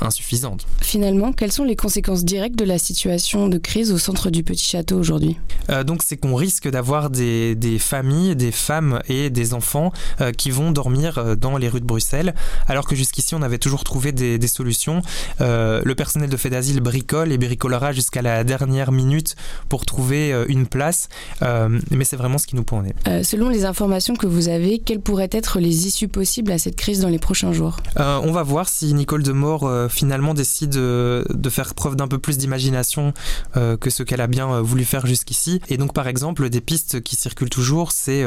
insuffisantes. 0.00 0.66
Finalement, 0.80 1.32
quelles 1.32 1.52
sont 1.52 1.64
les 1.64 1.76
conséquences 1.76 2.24
directes 2.24 2.58
de 2.58 2.64
la 2.64 2.78
situation 2.78 3.48
de 3.48 3.58
crise 3.58 3.92
au 3.92 3.98
centre 3.98 4.30
du 4.30 4.42
Petit 4.42 4.64
Château 4.66 4.98
aujourd'hui? 4.98 5.38
Euh, 5.70 5.84
donc 5.84 6.02
c'est 6.02 6.16
qu'on 6.16 6.34
risque 6.34 6.68
d'avoir 6.68 7.08
des, 7.08 7.54
des 7.54 7.78
familles, 7.78 8.36
des 8.36 8.52
femmes 8.52 9.00
et 9.08 9.30
des 9.30 9.54
enfants 9.54 9.92
euh, 10.20 10.32
qui 10.32 10.50
vont 10.50 10.70
dormir 10.72 11.36
dans 11.36 11.56
les 11.56 11.68
rues 11.68 11.80
de 11.80 11.86
Bruxelles, 11.86 12.34
alors 12.68 12.86
que 12.86 12.94
jusqu'ici 12.94 13.34
on 13.34 13.42
avait 13.42 13.58
toujours 13.58 13.84
trouvé 13.84 14.12
des, 14.12 14.38
des 14.38 14.48
solutions. 14.48 15.02
Le 15.40 15.92
personnel 15.94 16.28
de 16.28 16.36
fait 16.36 16.50
d'asile 16.50 16.80
bricole 16.80 17.32
et 17.32 17.38
bricolera 17.38 17.92
jusqu'à 17.92 18.22
la 18.22 18.44
dernière 18.44 18.92
minute 18.92 19.34
pour 19.68 19.86
trouver 19.86 20.34
une 20.48 20.66
place, 20.66 21.08
mais 21.40 22.04
c'est 22.04 22.16
vraiment 22.16 22.38
ce 22.38 22.46
qui 22.46 22.56
nous 22.56 22.64
pend. 22.64 22.82
Euh, 23.06 23.22
Selon 23.22 23.48
les 23.48 23.64
informations 23.64 24.14
que 24.16 24.26
vous 24.26 24.48
avez, 24.48 24.78
quelles 24.78 25.00
pourraient 25.00 25.28
être 25.30 25.60
les 25.60 25.86
issues 25.86 26.08
possibles 26.08 26.50
à 26.52 26.58
cette 26.58 26.76
crise 26.76 27.00
dans 27.00 27.08
les 27.08 27.18
prochains 27.18 27.52
jours? 27.52 27.76
Euh, 27.98 28.20
on 28.22 28.32
va 28.32 28.42
voir 28.42 28.68
si 28.68 28.92
Nicole 28.94 29.21
Demore 29.22 29.66
euh, 29.66 29.88
finalement 29.88 30.34
décide 30.34 30.76
euh, 30.76 31.24
de 31.30 31.50
faire 31.50 31.74
preuve 31.74 31.96
d'un 31.96 32.08
peu 32.08 32.18
plus 32.18 32.38
d'imagination 32.38 33.12
euh, 33.56 33.76
que 33.76 33.90
ce 33.90 34.02
qu'elle 34.02 34.20
a 34.20 34.26
bien 34.26 34.50
euh, 34.52 34.60
voulu 34.62 34.84
faire 34.84 35.06
jusqu'ici. 35.06 35.60
Et 35.68 35.76
donc 35.76 35.92
par 35.94 36.08
exemple, 36.08 36.48
des 36.48 36.60
pistes 36.60 37.00
qui 37.02 37.16
circulent 37.16 37.50
toujours, 37.50 37.92
c'est 37.92 38.24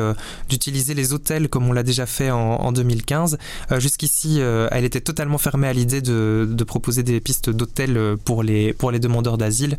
d'utiliser 0.49 0.93
les 0.93 1.13
hôtels 1.13 1.49
comme 1.49 1.67
on 1.67 1.73
l'a 1.73 1.83
déjà 1.83 2.05
fait 2.05 2.31
en, 2.31 2.37
en 2.37 2.71
2015. 2.71 3.37
Euh, 3.71 3.79
jusqu'ici, 3.79 4.39
elle 4.71 4.85
était 4.85 5.01
totalement 5.01 5.37
fermée 5.37 5.67
à 5.67 5.73
l'idée 5.73 6.01
de, 6.01 6.47
de 6.49 6.63
proposer 6.63 7.03
des 7.03 7.19
pistes 7.19 7.49
d'hôtels 7.49 8.17
pour 8.23 8.43
les, 8.43 8.73
pour 8.73 8.91
les 8.91 8.99
demandeurs 8.99 9.37
d'asile. 9.37 9.77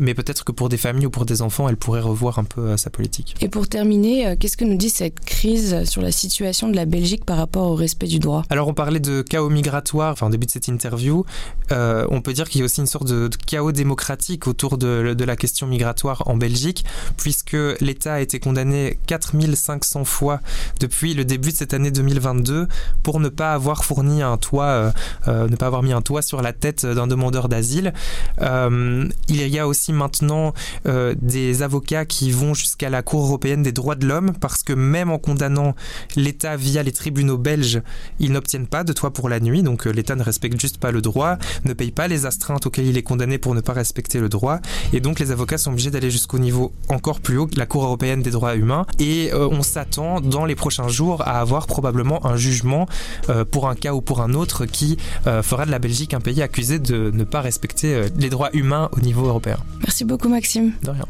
Mais 0.00 0.14
peut-être 0.14 0.44
que 0.44 0.52
pour 0.52 0.68
des 0.68 0.76
familles 0.76 1.06
ou 1.06 1.10
pour 1.10 1.26
des 1.26 1.42
enfants, 1.42 1.68
elle 1.68 1.76
pourrait 1.76 2.00
revoir 2.00 2.38
un 2.38 2.44
peu 2.44 2.76
sa 2.76 2.90
politique. 2.90 3.34
Et 3.40 3.48
pour 3.48 3.68
terminer, 3.68 4.36
qu'est-ce 4.38 4.56
que 4.56 4.64
nous 4.64 4.76
dit 4.76 4.90
cette 4.90 5.20
crise 5.20 5.84
sur 5.84 6.02
la 6.02 6.12
situation 6.12 6.68
de 6.68 6.76
la 6.76 6.84
Belgique 6.84 7.24
par 7.24 7.36
rapport 7.36 7.70
au 7.70 7.74
respect 7.74 8.06
du 8.06 8.18
droit? 8.18 8.44
Alors 8.50 8.68
on 8.68 8.74
parlait 8.74 9.00
de 9.00 9.22
chaos 9.22 9.50
migratoire 9.50 10.17
enfin 10.18 10.26
au 10.26 10.30
début 10.30 10.46
de 10.46 10.50
cette 10.50 10.68
interview, 10.68 11.24
euh, 11.70 12.04
on 12.10 12.20
peut 12.20 12.32
dire 12.32 12.48
qu'il 12.48 12.60
y 12.60 12.62
a 12.62 12.64
aussi 12.64 12.80
une 12.80 12.86
sorte 12.86 13.06
de, 13.06 13.30
chaos 13.46 13.72
démocratique 13.72 14.48
autour 14.48 14.78
de, 14.78 15.14
la 15.18 15.36
question 15.36 15.66
migratoire 15.66 16.22
en 16.26 16.36
Belgique, 16.36 16.84
puisque 17.16 17.56
l'État 17.80 18.14
a 18.14 18.20
été 18.20 18.40
condamné 18.40 18.98
4500 19.06 20.04
fois 20.04 20.40
depuis 20.80 21.14
le 21.14 21.24
début 21.24 21.50
de 21.50 21.56
cette 21.56 21.74
année 21.74 21.90
2022 21.90 22.66
pour 23.02 23.20
ne 23.20 23.28
pas 23.28 23.52
avoir 23.52 23.84
fourni 23.84 24.22
un 24.22 24.38
toit, 24.38 24.64
euh, 24.64 24.90
euh, 25.28 25.48
ne 25.48 25.56
pas 25.56 25.66
avoir 25.66 25.82
mis 25.82 25.92
un 25.92 26.02
toit 26.02 26.22
sur 26.22 26.42
la 26.42 26.52
tête 26.52 26.84
d'un 26.86 27.06
demandeur 27.06 27.48
d'asile. 27.48 27.92
il 28.40 29.10
y 29.28 29.58
a 29.58 29.68
aussi 29.68 29.92
maintenant 29.92 30.54
des 30.84 31.62
avocats 31.62 32.04
qui 32.04 32.30
vont 32.32 32.54
jusqu'à 32.54 32.90
la 32.90 33.02
Cour 33.02 33.24
européenne 33.26 33.62
des 33.62 33.72
droits 33.72 33.94
de 33.94 34.06
l'homme 34.06 34.32
parce 34.40 34.62
que 34.62 34.72
même 34.72 35.10
en 35.10 35.18
condamnant 35.18 35.74
l'État 36.16 36.56
via 36.56 36.82
les 36.82 36.92
tribunaux 36.92 37.38
belges, 37.38 37.82
ils 38.18 38.32
n'obtiennent 38.32 38.66
pas 38.66 38.84
de 38.84 38.92
toit 38.92 39.12
pour 39.12 39.28
la 39.28 39.40
nuit, 39.40 39.62
donc 39.62 39.86
euh, 39.86 39.90
l'État 40.08 40.16
ne 40.16 40.22
respecte 40.22 40.58
juste 40.58 40.78
pas 40.78 40.90
le 40.90 41.02
droit, 41.02 41.36
ne 41.66 41.74
paye 41.74 41.90
pas 41.90 42.08
les 42.08 42.24
astreintes 42.24 42.64
auxquelles 42.64 42.86
il 42.86 42.96
est 42.96 43.02
condamné 43.02 43.36
pour 43.36 43.54
ne 43.54 43.60
pas 43.60 43.74
respecter 43.74 44.20
le 44.20 44.30
droit, 44.30 44.58
et 44.94 45.00
donc 45.00 45.20
les 45.20 45.32
avocats 45.32 45.58
sont 45.58 45.72
obligés 45.72 45.90
d'aller 45.90 46.10
jusqu'au 46.10 46.38
niveau 46.38 46.72
encore 46.88 47.20
plus 47.20 47.36
haut, 47.36 47.48
la 47.56 47.66
Cour 47.66 47.84
européenne 47.84 48.22
des 48.22 48.30
droits 48.30 48.56
humains, 48.56 48.86
et 48.98 49.30
euh, 49.34 49.48
on 49.50 49.62
s'attend 49.62 50.22
dans 50.22 50.46
les 50.46 50.54
prochains 50.54 50.88
jours 50.88 51.20
à 51.28 51.40
avoir 51.40 51.66
probablement 51.66 52.24
un 52.24 52.36
jugement 52.36 52.86
euh, 53.28 53.44
pour 53.44 53.68
un 53.68 53.74
cas 53.74 53.92
ou 53.92 54.00
pour 54.00 54.22
un 54.22 54.32
autre 54.32 54.64
qui 54.64 54.96
fera 55.42 55.66
de 55.66 55.70
la 55.70 55.78
Belgique 55.78 56.14
un 56.14 56.20
pays 56.20 56.40
accusé 56.40 56.78
de 56.78 57.10
ne 57.12 57.24
pas 57.24 57.42
respecter 57.42 58.04
les 58.16 58.30
droits 58.30 58.48
humains 58.54 58.88
au 58.96 59.00
niveau 59.00 59.26
européen. 59.26 59.58
Merci 59.80 60.06
beaucoup 60.06 60.28
Maxime. 60.28 60.72
De 60.82 60.90
rien. 60.90 61.04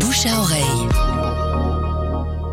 Bouche 0.00 0.26
à 0.26 0.40
oreille. 0.40 1.07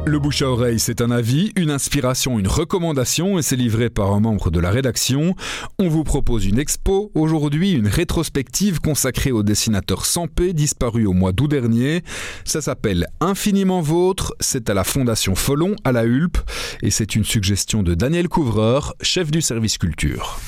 Le 0.07 0.19
bouche 0.19 0.43
à 0.43 0.49
oreille, 0.51 0.79
c'est 0.79 1.01
un 1.01 1.09
avis, 1.09 1.51
une 1.55 1.71
inspiration, 1.71 2.37
une 2.37 2.47
recommandation 2.47 3.39
et 3.39 3.41
c'est 3.41 3.55
livré 3.55 3.89
par 3.89 4.11
un 4.11 4.19
membre 4.19 4.51
de 4.51 4.59
la 4.59 4.69
rédaction. 4.69 5.35
On 5.79 5.87
vous 5.87 6.03
propose 6.03 6.45
une 6.45 6.59
expo, 6.59 7.11
aujourd'hui 7.15 7.71
une 7.71 7.87
rétrospective 7.87 8.81
consacrée 8.81 9.31
au 9.31 9.41
dessinateur 9.41 10.05
Sampé 10.05 10.53
disparu 10.53 11.07
au 11.07 11.13
mois 11.13 11.31
d'août 11.31 11.47
dernier. 11.47 12.03
Ça 12.43 12.61
s'appelle 12.61 13.07
Infiniment 13.19 13.81
Vôtre, 13.81 14.35
c'est 14.39 14.69
à 14.69 14.75
la 14.75 14.83
Fondation 14.83 15.33
Folon 15.33 15.75
à 15.83 15.91
la 15.91 16.03
Hulpe 16.05 16.37
et 16.83 16.91
c'est 16.91 17.15
une 17.15 17.25
suggestion 17.25 17.81
de 17.81 17.95
Daniel 17.95 18.29
Couvreur, 18.29 18.93
chef 19.01 19.31
du 19.31 19.41
service 19.41 19.79
culture. 19.79 20.39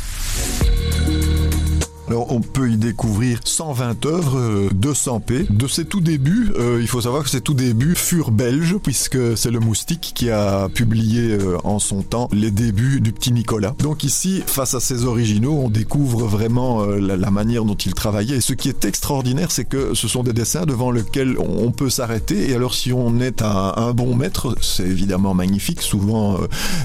Alors 2.09 2.31
on 2.31 2.39
peut 2.39 2.71
y 2.71 2.77
découvrir 2.77 3.39
120 3.43 4.05
œuvres 4.05 4.39
euh, 4.39 4.69
de 4.73 4.93
Sampé. 4.93 5.45
De 5.49 5.67
ses 5.67 5.83
tout 5.83 5.99
débuts, 5.99 6.53
euh, 6.57 6.77
il 6.79 6.87
faut 6.87 7.01
savoir 7.01 7.23
que 7.23 7.29
ses 7.29 7.41
tout 7.41 7.53
débuts 7.53 7.95
furent 7.95 8.31
belges 8.31 8.77
puisque 8.81 9.37
c'est 9.37 9.51
le 9.51 9.59
Moustique 9.59 10.13
qui 10.15 10.29
a 10.29 10.69
publié 10.69 11.31
euh, 11.31 11.57
en 11.65 11.79
son 11.79 12.03
temps 12.03 12.29
les 12.31 12.49
débuts 12.49 13.01
du 13.01 13.11
petit 13.11 13.33
Nicolas. 13.33 13.75
Donc 13.79 14.05
ici, 14.05 14.41
face 14.47 14.73
à 14.73 14.79
ses 14.79 15.03
originaux, 15.03 15.59
on 15.65 15.69
découvre 15.69 16.27
vraiment 16.27 16.85
la, 16.85 17.29
manière 17.29 17.65
dont 17.65 17.75
il 17.75 17.93
travaillait. 17.93 18.37
Et 18.37 18.41
ce 18.41 18.53
qui 18.53 18.69
est 18.69 18.85
extraordinaire, 18.85 19.51
c'est 19.51 19.65
que 19.65 19.93
ce 19.93 20.07
sont 20.07 20.23
des 20.23 20.31
dessins 20.31 20.65
devant 20.65 20.91
lesquels 20.91 21.35
on 21.37 21.71
peut 21.71 21.89
s'arrêter. 21.89 22.49
Et 22.49 22.55
alors 22.55 22.73
si 22.73 22.93
on 22.93 23.19
est 23.19 23.41
un, 23.41 23.73
un 23.75 23.91
bon 23.91 24.15
maître, 24.15 24.55
c'est 24.61 24.87
évidemment 24.87 25.33
magnifique. 25.33 25.81
Souvent, 25.81 26.37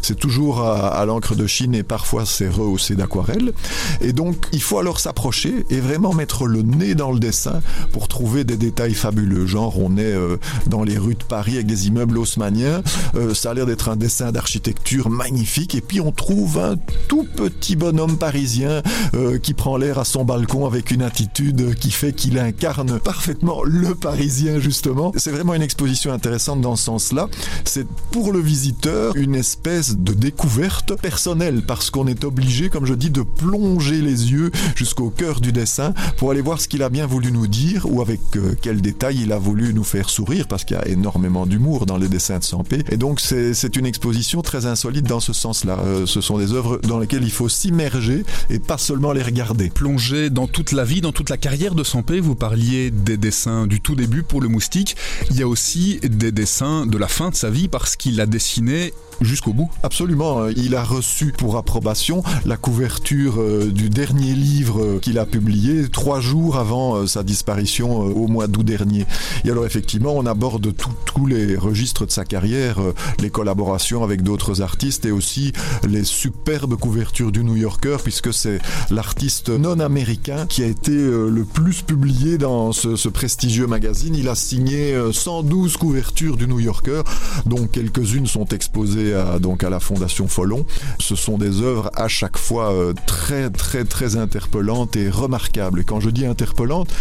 c'est 0.03 0.19
toujours 0.19 0.63
à, 0.63 0.89
à 0.89 1.07
l'encre 1.07 1.37
de 1.37 1.47
Chine 1.47 1.77
et 1.77 1.85
parfois 1.85 2.27
c'est 2.27 2.49
rehaussé 2.49 2.97
d'aquarelle. 2.97 3.53
Et 4.01 4.13
donc 4.13 4.47
il 4.53 4.61
faut 4.61 4.79
alors 4.79 4.99
ça 4.99 5.12
approcher 5.13 5.67
et 5.69 5.79
vraiment 5.79 6.15
mettre 6.15 6.47
le 6.47 6.63
nez 6.63 6.95
dans 6.95 7.13
le 7.13 7.19
dessin 7.19 7.61
pour 7.93 8.09
trouver 8.09 8.45
des 8.45 8.57
détails 8.57 8.95
fabuleux. 8.95 9.47
Genre, 9.47 9.79
on 9.79 9.99
est 9.99 10.05
euh, 10.05 10.39
dans 10.69 10.85
les 10.85 10.97
rues 10.97 11.17
de 11.17 11.25
Paris 11.25 11.57
avec 11.57 11.67
des 11.67 11.87
immeubles 11.89 12.17
haussmanniens. 12.17 12.83
Euh, 13.15 13.35
ça 13.35 13.51
a 13.51 13.55
l'air 13.55 13.67
d'être 13.67 13.91
un 13.91 13.97
dessin 13.97 14.33
d'architecture 14.33 15.11
magnifique. 15.11 15.75
Et 15.75 15.83
puis, 15.83 16.01
on 16.01 16.13
trouve 16.13 16.59
un 16.59 16.77
tout 17.09 17.27
petit 17.37 17.77
bonhomme 17.77 18.17
parisien 18.17 18.83
euh, 19.13 19.39
qui 19.39 19.53
prend 19.53 19.77
l'air 19.77 19.99
à 19.99 20.07
son 20.07 20.25
balcon 20.25 20.65
avec 20.65 20.91
une 20.91 21.03
attitude 21.03 21.75
qui 21.75 21.91
fait 21.91 22.15
qu'il 22.15 22.39
incarne 22.39 22.99
parfaitement 22.99 23.63
le 23.65 23.95
parisien, 23.95 24.61
justement. 24.61 25.13
C'est 25.17 25.31
vraiment 25.31 25.53
une 25.53 25.63
exposition 25.63 26.11
intéressante 26.11 26.63
dans 26.63 26.77
ce 26.77 26.85
sens-là. 26.85 27.29
C'est 27.67 27.87
pour 28.13 28.33
le 28.33 28.41
visiteur 28.41 29.15
une 29.15 29.35
espèce 29.35 29.95
de 29.99 30.15
découverte 30.15 30.95
personnelle 30.97 31.61
parce 31.67 31.91
qu'on 31.91 32.07
est 32.07 32.25
obligé, 32.25 32.71
comme 32.71 32.87
je 32.87 32.95
dis, 32.95 33.11
de 33.11 33.21
plonger 33.23 34.01
les 34.01 34.33
yeux 34.33 34.51
jusqu'au 34.75 35.02
au 35.03 35.11
cœur 35.11 35.41
du 35.41 35.53
dessin 35.53 35.93
pour 36.17 36.31
aller 36.31 36.41
voir 36.41 36.61
ce 36.61 36.69
qu'il 36.69 36.83
a 36.83 36.89
bien 36.89 37.07
voulu 37.07 37.33
nous 37.33 37.47
dire 37.47 37.87
ou 37.91 38.01
avec 38.01 38.21
euh, 38.37 38.55
quel 38.61 38.81
détail 38.81 39.21
il 39.23 39.33
a 39.33 39.39
voulu 39.39 39.75
nous 39.75 39.85
faire 39.85 40.09
sourire 40.09 40.47
parce 40.49 40.65
qu'il 40.65 40.77
y 40.77 40.81
a 40.81 40.89
énormément 40.89 41.47
d'humour 41.47 41.87
dans 41.87 41.97
les 41.97 42.09
dessins 42.09 42.39
de 42.39 42.45
Sampé. 42.45 42.83
Et 42.91 42.97
donc 42.97 43.21
c'est 43.21 43.77
une 43.77 43.87
exposition 43.87 44.43
très 44.43 44.67
insolite 44.67 45.07
dans 45.07 45.21
ce 45.21 45.33
sens-là. 45.33 45.79
Euh, 45.85 46.07
ce 46.07 46.21
sont 46.21 46.39
des 46.39 46.53
œuvres 46.53 46.79
dans 46.79 46.99
lesquelles 46.99 47.25
il 47.25 47.31
faut 47.31 47.49
s'immerger 47.49 48.25
et 48.51 48.59
pas 48.59 48.79
seulement 48.79 49.13
les 49.13 49.23
regarder. 49.23 49.71
Plonger 49.71 50.31
dans 50.31 50.47
toute 50.47 50.73
la 50.73 50.85
vie, 50.85 51.01
dans 51.01 51.13
toute 51.13 51.31
la 51.31 51.37
carrière 51.37 51.75
de 51.75 51.85
Sampé, 51.85 52.21
vous 52.21 52.35
parliez 52.35 52.91
des 52.91 53.17
dessins 53.17 53.67
du 53.67 53.81
tout 53.81 53.95
début 53.95 54.23
pour 54.23 54.41
le 54.41 54.49
moustique. 54.49 54.97
Il 55.31 55.39
y 55.39 55.43
a 55.43 55.49
aussi 55.49 55.99
des 56.03 56.33
dessins 56.33 56.87
de 56.87 56.99
la 56.99 57.09
fin 57.09 57.31
de 57.31 57.35
sa 57.35 57.51
vie 57.51 57.69
parce 57.69 57.97
qu'il 57.97 58.21
a 58.21 58.27
dessiné 58.27 58.93
jusqu'au 59.21 59.53
bout. 59.53 59.71
Absolument. 59.83 60.49
Il 60.49 60.75
a 60.75 60.83
reçu 60.83 61.33
pour 61.37 61.57
approbation 61.57 62.23
la 62.45 62.57
couverture 62.57 63.35
euh, 63.39 63.71
du 63.71 63.89
dernier 63.89 64.35
livre 64.35 64.83
euh, 64.83 64.99
qu'il 64.99 65.19
a 65.19 65.27
publié 65.27 65.89
trois 65.89 66.21
jours 66.21 66.57
avant 66.57 66.97
euh, 66.97 67.07
sa 67.07 67.23
disparition 67.23 67.99
au 67.99 68.27
mois 68.29 68.47
d'août 68.47 68.65
dernier. 68.65 69.07
Et 69.45 69.51
alors 69.51 69.67
effectivement, 69.67 70.13
on 70.17 70.27
aborde 70.27 70.75
tous 71.05 71.27
les 71.27 71.57
registres 71.57 72.07
de 72.07 72.11
sa 72.11 72.25
carrière, 72.25 72.79
les 73.21 73.31
collaborations 73.31 74.03
avec 74.03 74.23
d'autres 74.23 74.63
artistes 74.63 75.05
et 75.05 75.11
aussi 75.11 75.53
les 75.87 76.05
superbes 76.05 76.77
couvertures 76.77 77.33
du 77.33 77.45
New 77.45 77.57
Yorker, 77.57 77.97
puisque 78.03 78.33
c'est 78.33 78.61
l'artiste 78.91 79.51
non 79.51 79.81
américain 79.81 80.47
qui 80.47 80.63
a 80.63 80.67
été 80.67 80.93
le 80.93 81.45
plus 81.45 81.83
publié 81.83 82.39
dans 82.39 82.73
ce, 82.73 82.97
ce 82.97 83.09
prestigieux 83.09 83.67
magazine. 83.67 84.15
Il 84.15 84.29
a 84.29 84.35
signé 84.35 84.97
112 85.13 85.77
couvertures 85.77 86.37
du 86.37 86.47
New 86.47 86.61
Yorker, 86.61 87.03
dont 87.47 87.67
quelques-unes 87.67 88.27
sont 88.27 88.47
exposées 88.47 89.02
à, 89.11 89.39
donc 89.39 89.65
à 89.65 89.71
la 89.71 89.81
Fondation 89.81 90.29
Folon. 90.29 90.65
Ce 90.99 91.17
sont 91.17 91.39
des 91.39 91.61
œuvres 91.61 91.91
à 91.95 92.09
chaque 92.09 92.39
fois 92.39 92.73
euh, 92.73 92.95
très 93.07 93.51
très 93.51 93.85
très 93.85 94.17
interpellantes 94.17 94.97
et 94.97 95.11
remarquables. 95.11 95.81
Et 95.81 95.85
quand 95.85 96.01
je 96.01 96.11
dis 96.11 96.27
interpellantes, 96.27 96.93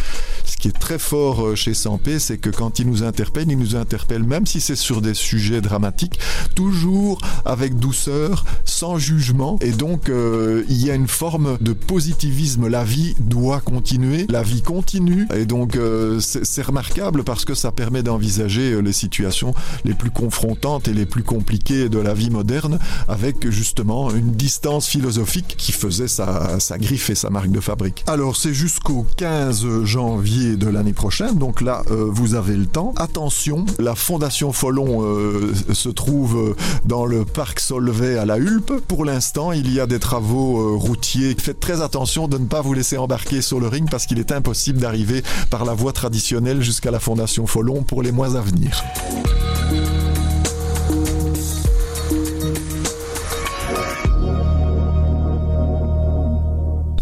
ce 0.51 0.57
qui 0.57 0.67
est 0.67 0.77
très 0.77 0.99
fort 0.99 1.45
euh, 1.45 1.55
chez 1.55 1.73
Sampé, 1.73 2.19
c'est 2.19 2.37
que 2.37 2.49
quand 2.49 2.79
il 2.79 2.89
nous 2.89 3.03
interpelle, 3.03 3.49
il 3.49 3.57
nous 3.57 3.77
interpelle 3.77 4.23
même 4.23 4.45
si 4.45 4.59
c'est 4.59 4.75
sur 4.75 5.01
des 5.01 5.13
sujets 5.13 5.61
dramatiques, 5.61 6.19
toujours 6.55 7.21
avec 7.45 7.77
douceur, 7.77 8.43
sans 8.65 8.97
jugement. 8.97 9.57
Et 9.61 9.71
donc 9.71 10.09
euh, 10.09 10.65
il 10.67 10.85
y 10.85 10.91
a 10.91 10.95
une 10.95 11.07
forme 11.07 11.57
de 11.61 11.71
positivisme. 11.71 12.67
La 12.67 12.83
vie 12.83 13.15
doit 13.21 13.61
continuer, 13.61 14.25
la 14.27 14.43
vie 14.43 14.61
continue. 14.61 15.25
Et 15.33 15.45
donc 15.45 15.77
c'est 16.19 16.61
remarquable 16.61 17.23
parce 17.23 17.45
que 17.45 17.53
ça 17.53 17.71
permet 17.71 18.03
d'envisager 18.03 18.81
les 18.81 18.93
situations 18.93 19.53
les 19.85 19.93
plus 19.93 20.11
confrontantes 20.11 20.89
et 20.89 20.93
les 20.93 21.05
plus 21.05 21.23
compliquées 21.23 21.87
de 21.87 21.99
la 21.99 22.13
vie 22.13 22.29
moderne 22.29 22.77
avec 23.07 23.49
justement 23.49 24.11
une 24.11 24.31
distance 24.31 24.87
philosophique 24.87 25.55
qui 25.57 25.71
faisait 25.71 26.09
sa, 26.09 26.59
sa 26.59 26.77
griffe 26.77 27.09
et 27.09 27.15
sa 27.15 27.29
marque 27.29 27.51
de 27.51 27.61
fabrique. 27.61 28.03
Alors 28.07 28.35
c'est 28.35 28.53
jusqu'au 28.53 29.05
15 29.15 29.85
janvier 29.85 30.40
de 30.41 30.67
l'année 30.67 30.93
prochaine, 30.93 31.37
donc 31.37 31.61
là 31.61 31.83
euh, 31.91 32.07
vous 32.09 32.35
avez 32.35 32.55
le 32.55 32.65
temps. 32.65 32.93
Attention, 32.97 33.65
la 33.79 33.95
Fondation 33.95 34.51
Folon 34.51 35.03
euh, 35.03 35.53
se 35.73 35.89
trouve 35.89 36.55
dans 36.85 37.05
le 37.05 37.25
parc 37.25 37.59
Solvay 37.59 38.17
à 38.17 38.25
la 38.25 38.37
Hulpe. 38.37 38.73
Pour 38.87 39.05
l'instant, 39.05 39.51
il 39.51 39.71
y 39.71 39.79
a 39.79 39.87
des 39.87 39.99
travaux 39.99 40.59
euh, 40.59 40.75
routiers. 40.75 41.35
Faites 41.37 41.59
très 41.59 41.81
attention 41.81 42.27
de 42.27 42.37
ne 42.37 42.45
pas 42.45 42.61
vous 42.61 42.73
laisser 42.73 42.97
embarquer 42.97 43.41
sur 43.41 43.59
le 43.59 43.67
ring 43.67 43.89
parce 43.89 44.05
qu'il 44.05 44.19
est 44.19 44.31
impossible 44.31 44.79
d'arriver 44.79 45.23
par 45.49 45.65
la 45.65 45.73
voie 45.73 45.93
traditionnelle 45.93 46.61
jusqu'à 46.61 46.91
la 46.91 46.99
Fondation 46.99 47.47
Folon 47.47 47.83
pour 47.83 48.01
les 48.01 48.11
mois 48.11 48.35
à 48.37 48.41
venir. 48.41 48.83